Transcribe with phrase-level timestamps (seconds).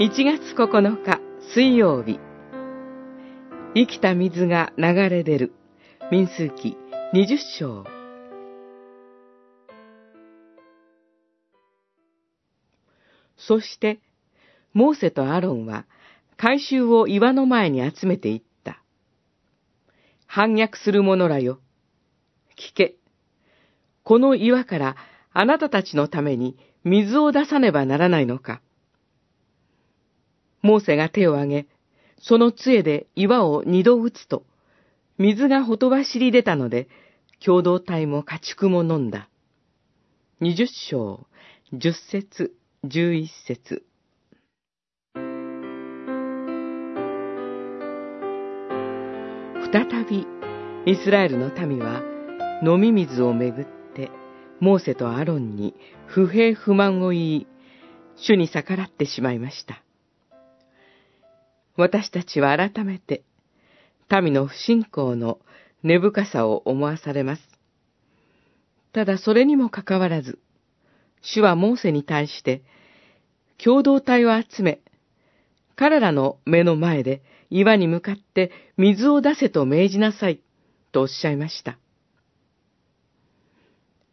[0.00, 1.20] 1月9日
[1.52, 2.18] 水曜日
[3.74, 5.52] 生きた水が流れ出る
[6.10, 6.78] 民数記
[7.12, 7.84] 20章
[13.36, 14.00] そして
[14.72, 15.84] モーセとアロンは
[16.38, 18.82] 回収を岩の前に集めていった。
[20.26, 21.60] 反逆する者らよ。
[22.56, 22.94] 聞け。
[24.02, 24.96] この岩から
[25.34, 28.62] あなたたちのために水を出さねばならないのか。
[30.62, 31.66] モーセが手を挙げ、
[32.18, 34.44] その杖で岩を二度打つと、
[35.18, 36.88] 水がほとばしり出たので、
[37.44, 39.28] 共同体も家畜も飲んだ。
[40.40, 41.26] 二十章、
[41.72, 42.52] 十節、
[42.84, 43.84] 十一節。
[49.72, 50.26] 再び、
[50.86, 52.02] イスラエルの民は、
[52.62, 54.10] 飲み水をめぐって、
[54.58, 55.74] モーセとアロンに
[56.06, 57.46] 不平不満を言い、
[58.16, 59.82] 主に逆らってしまいました。
[61.80, 63.24] 私たちは改めて、
[64.10, 65.38] 民の不信仰の
[65.82, 67.42] 根深さを思わされます。
[68.92, 70.38] ただそれにもかかわらず、
[71.22, 72.62] 主はモーセに対して、
[73.56, 74.80] 共同体を集め、
[75.74, 80.40] 彼らの目の前で岩に向かって水を出せと命じなさい、
[80.92, 81.78] とおっしゃいました。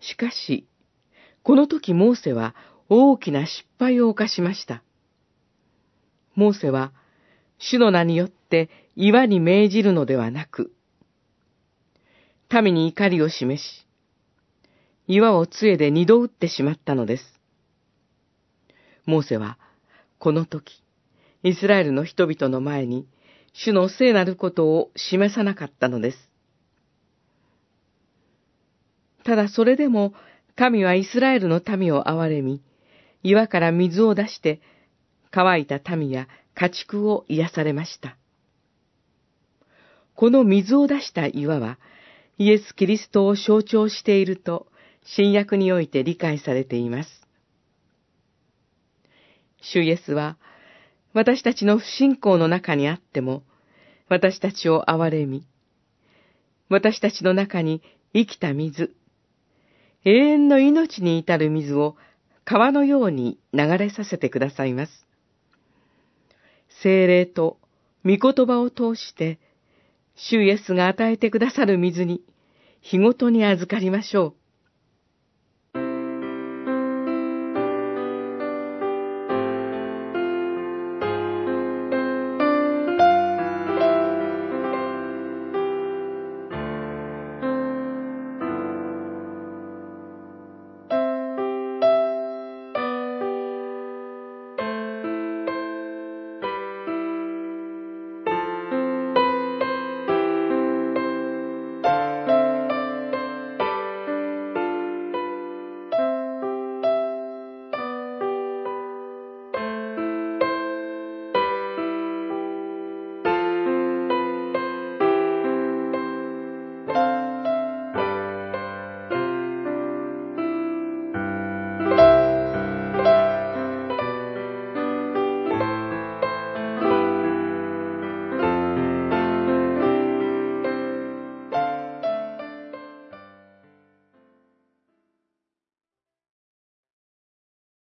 [0.00, 0.66] しかし、
[1.42, 2.54] この時モーセは
[2.90, 4.82] 大きな失敗を犯しました。
[6.34, 6.92] モーセは
[7.58, 10.72] 主の名によって岩に命じるのではなく、
[12.62, 13.86] 民に怒りを示し、
[15.06, 17.40] 岩を杖で二度打ってしまったのです。
[19.06, 19.58] モーセは、
[20.18, 20.82] この時、
[21.42, 23.06] イスラエルの人々の前に、
[23.52, 26.30] 主の聖なることを示さなかったのです。
[29.24, 30.14] ただそれでも、
[30.56, 32.62] 神はイスラエルの民を憐れみ、
[33.22, 34.60] 岩から水を出して、
[35.30, 38.16] 乾いた民や家畜を癒されました。
[40.14, 41.78] この水を出した岩は、
[42.38, 44.66] イエス・キリストを象徴していると、
[45.04, 47.10] 新約において理解されています。
[49.60, 50.36] 主イエスは、
[51.12, 53.42] 私たちの不信仰の中にあっても、
[54.08, 55.46] 私たちを憐れみ、
[56.68, 57.82] 私たちの中に
[58.12, 58.94] 生きた水、
[60.04, 61.96] 永遠の命に至る水を
[62.44, 65.03] 川のように流れさせてくださいます。
[66.84, 67.56] 精霊と
[68.04, 69.38] 御言葉を通して、
[70.16, 72.20] 主イエスが与えてくださる水に、
[72.82, 74.34] 日ごとに預かりましょう。